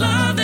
[0.00, 0.39] love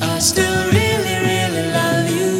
[0.00, 2.32] I still really, really love you.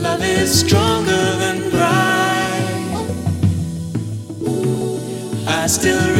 [0.00, 3.06] Love is stronger than pride.
[5.46, 6.14] I still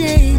[0.00, 0.29] day.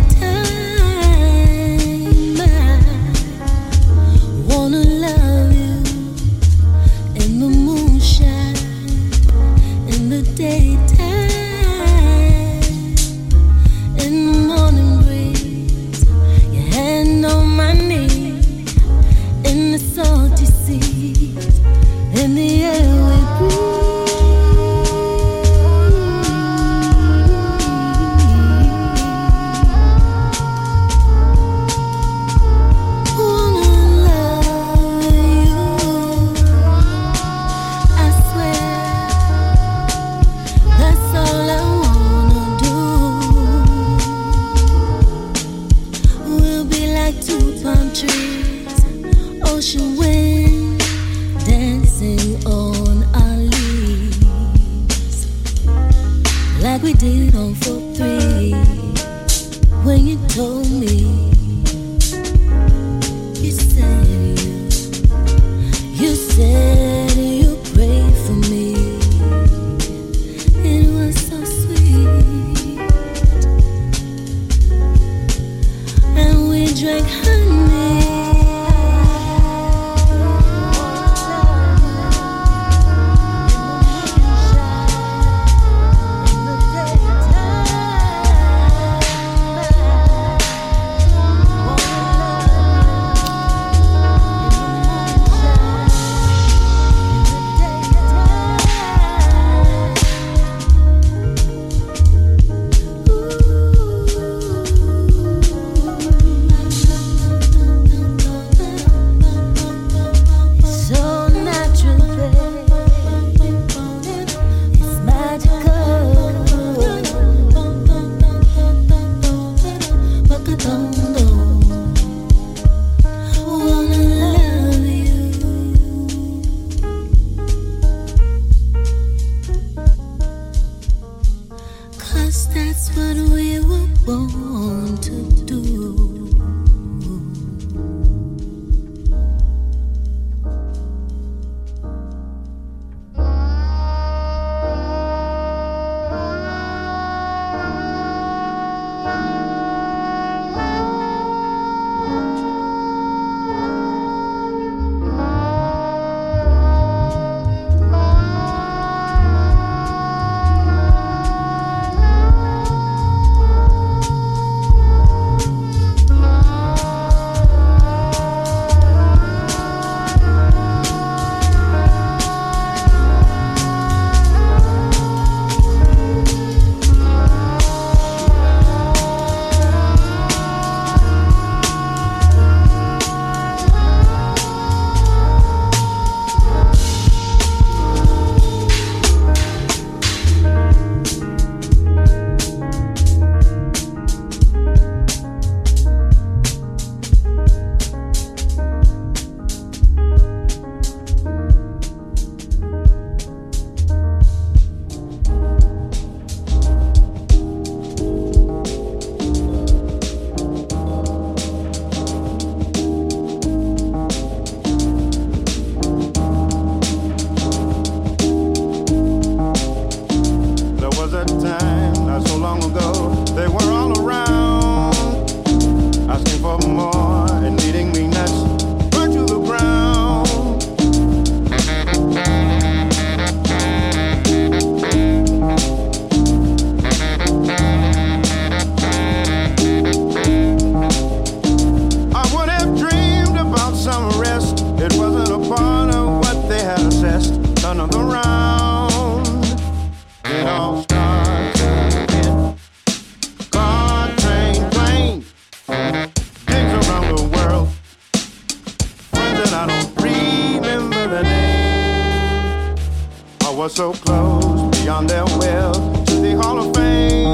[263.62, 265.72] Was so close beyond their will
[266.06, 267.28] to the Hall of Fame.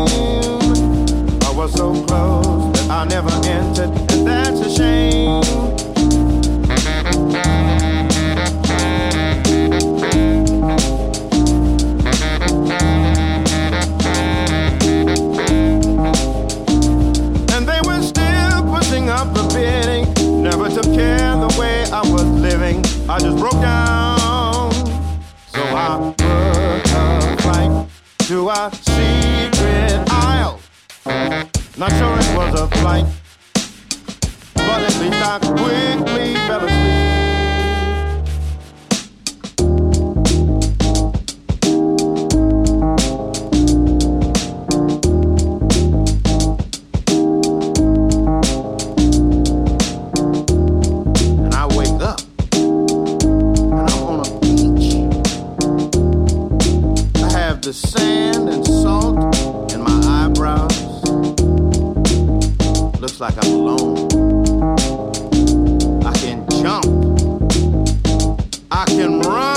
[1.42, 5.42] I was so close that I never entered, and that's a shame.
[17.54, 22.26] And they were still pushing up the bidding, never took care the way I was
[22.26, 22.84] living.
[23.08, 24.74] I just broke down.
[25.58, 26.14] So I
[28.58, 30.60] secret aisle.
[31.78, 33.06] Not sure it was a flight,
[34.56, 36.98] but at least I quickly fell asleep.
[51.46, 51.68] And I
[63.20, 63.98] Like I'm alone.
[66.06, 66.86] I can jump.
[68.70, 69.57] I can run.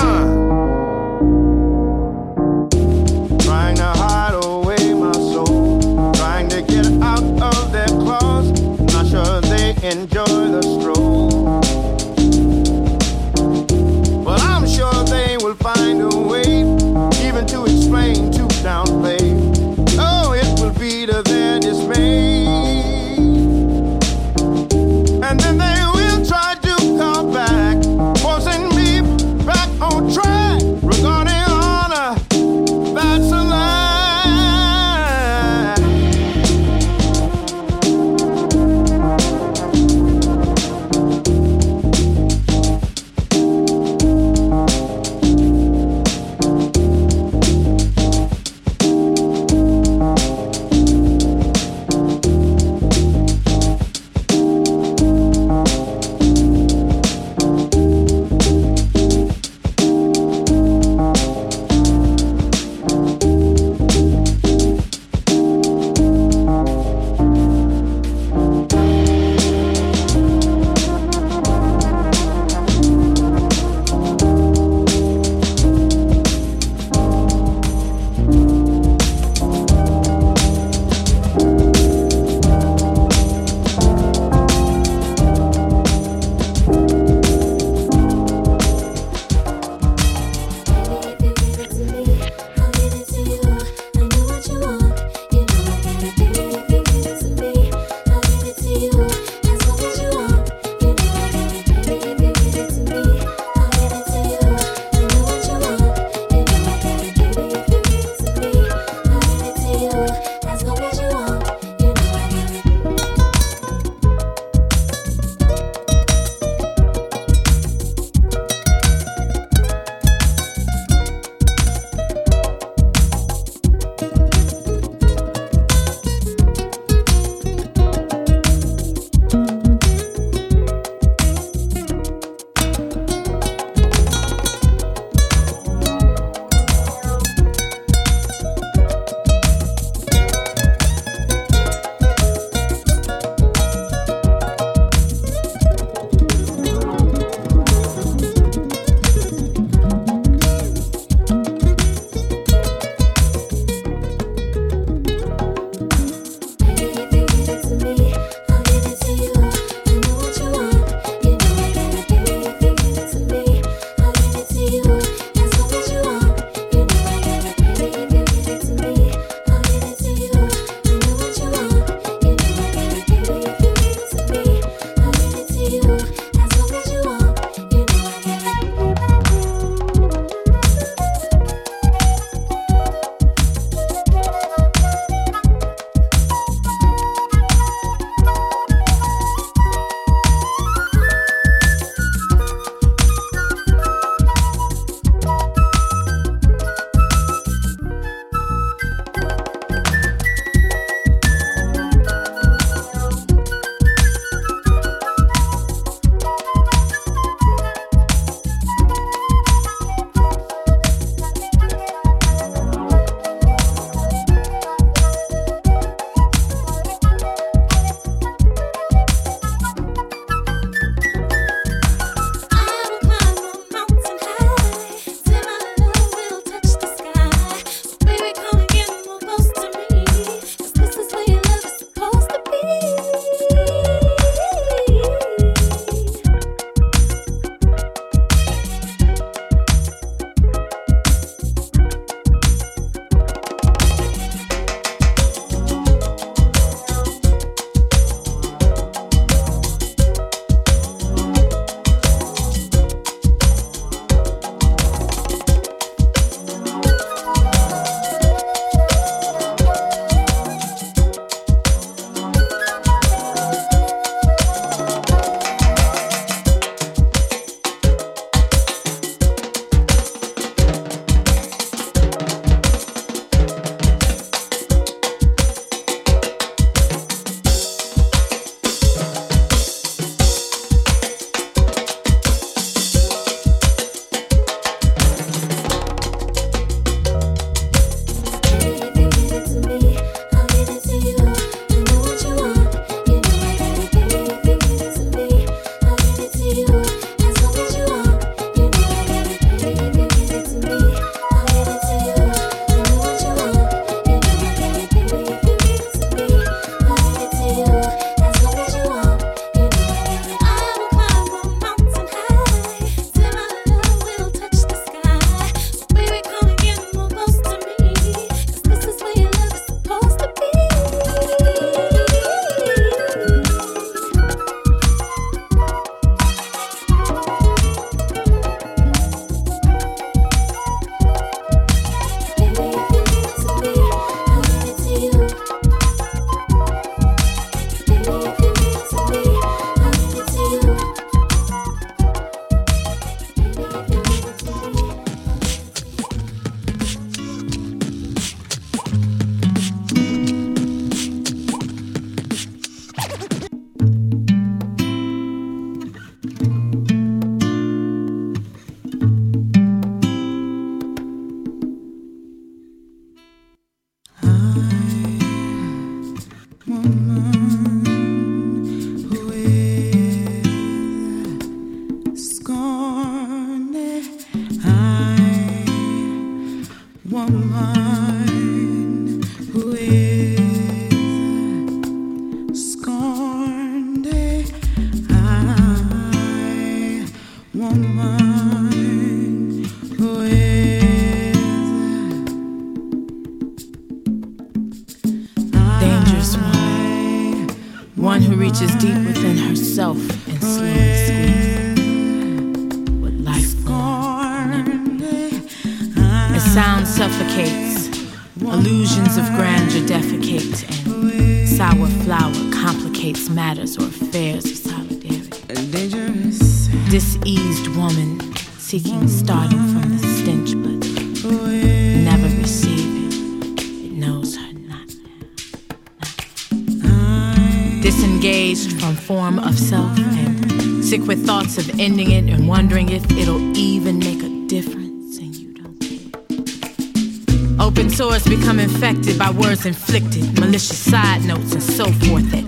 [431.81, 437.65] Ending it and wondering if it'll even make a difference, and you don't care.
[437.65, 442.45] Open sores become infected by words inflicted, malicious side notes, and so forth that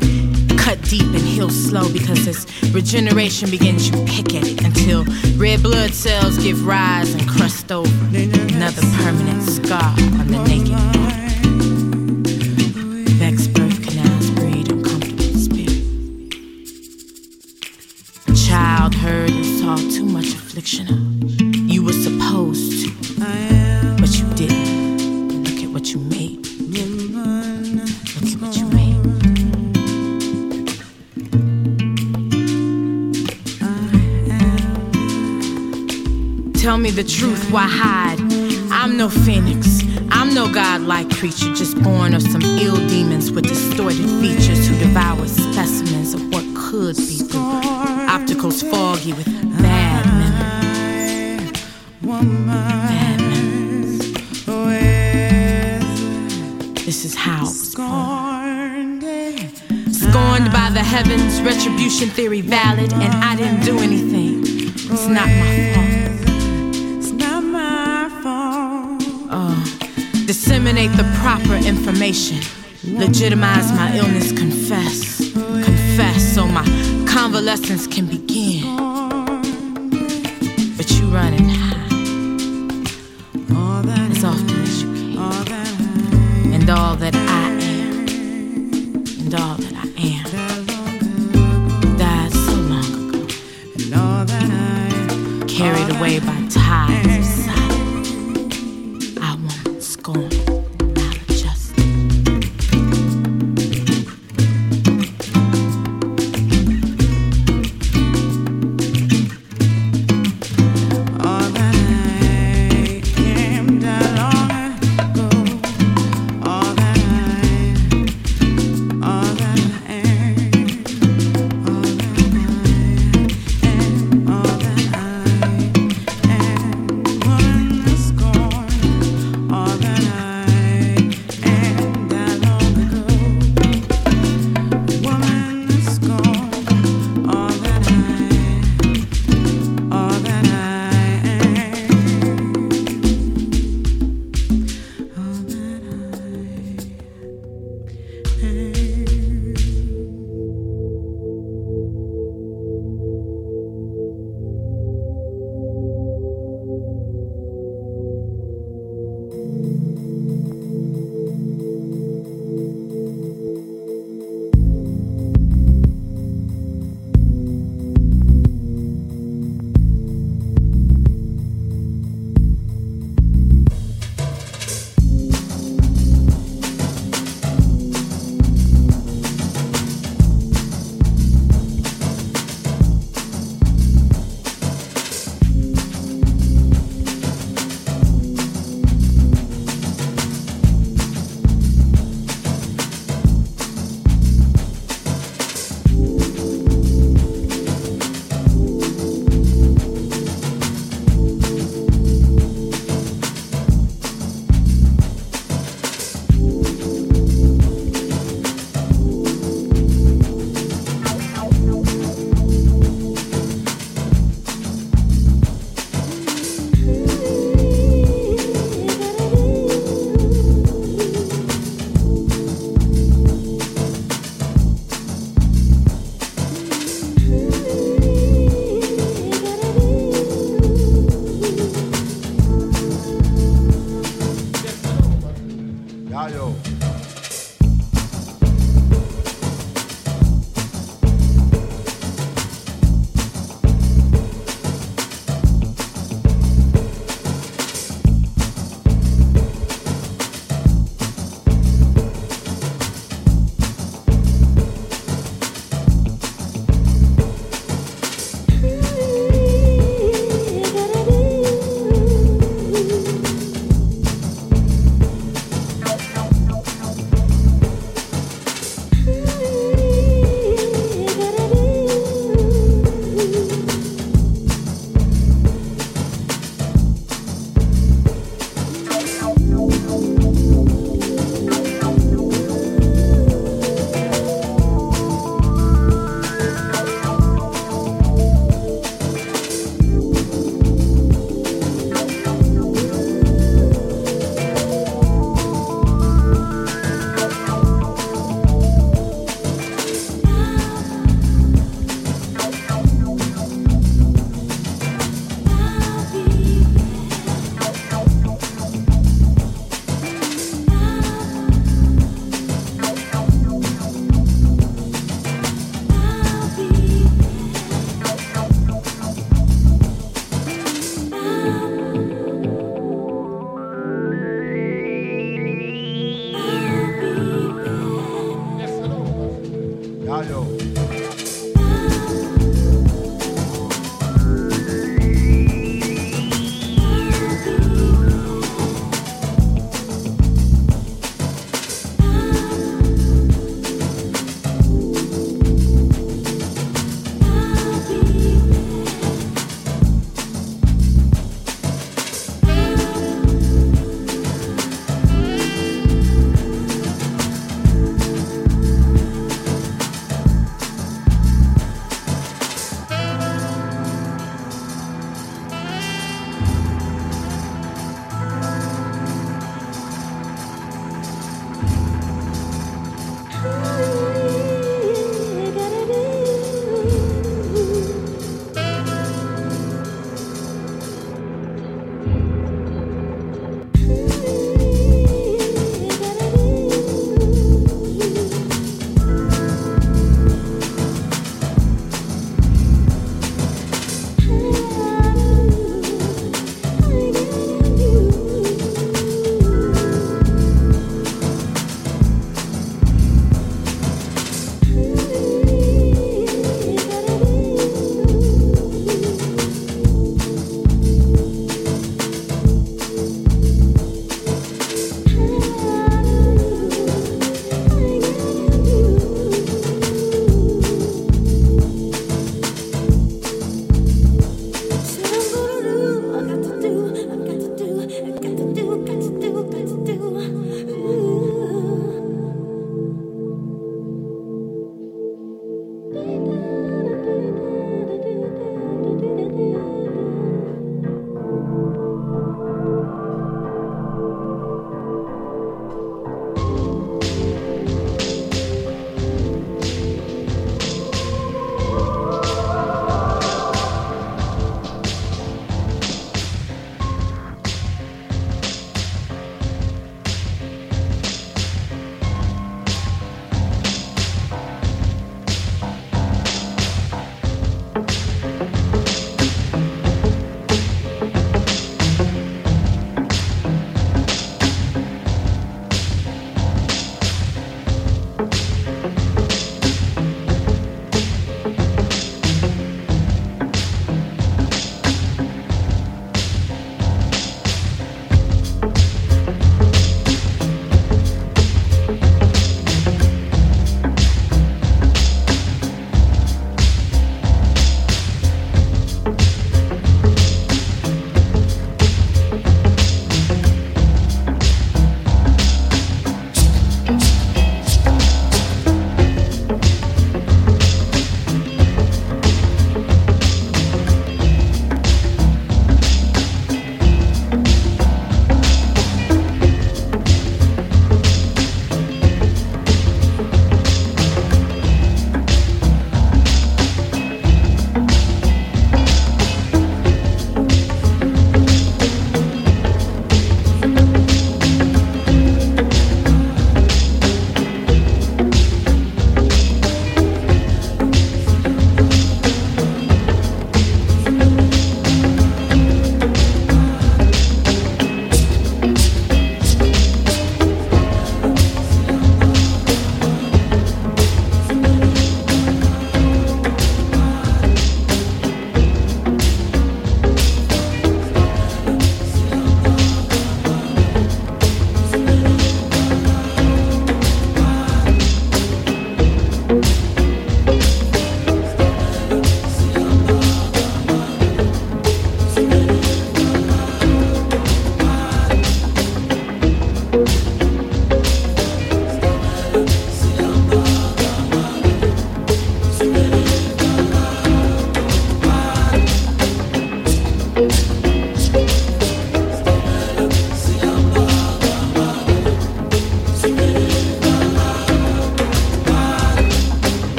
[0.60, 5.04] cut deep and heal slow because as regeneration begins, you pick at it until
[5.36, 11.23] red blood cells give rise and crust over another permanent scar on the naked
[20.65, 22.91] You were supposed to,
[23.99, 25.43] but you didn't.
[25.43, 26.47] Look at what you made.
[26.47, 28.95] Look at what you made.
[36.56, 38.21] Tell me the truth, why hide?
[38.71, 39.82] I'm no phoenix.
[40.12, 45.28] I'm no godlike creature, just born of some ill demons with distorted features who devour
[45.28, 47.41] specimens of what could be through
[48.08, 49.28] opticals foggy with
[49.62, 49.83] bad.
[56.86, 59.04] This is how scorned.
[59.92, 64.44] Scorned by the heavens, retribution theory valid, and I didn't do anything.
[64.44, 65.90] It's not my fault.
[67.00, 69.04] It's not my fault.
[69.32, 69.58] Oh,
[70.28, 72.40] disseminate the proper information.
[72.84, 75.34] Legitimize my illness, confess.
[75.34, 76.64] Confess so my
[77.08, 78.53] convalescence can begin.